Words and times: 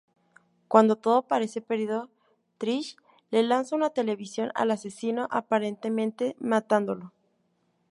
Cuando 0.67 0.95
todo 0.95 1.27
parece 1.27 1.61
perdido, 1.61 2.09
Trish 2.57 2.97
le 3.29 3.43
lanza 3.43 3.75
una 3.75 3.91
televisión 3.91 4.49
al 4.55 4.71
asesino, 4.71 5.27
aparentemente 5.29 6.35
matándolo. 6.39 7.13